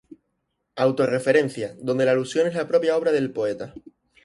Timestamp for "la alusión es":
2.05-2.55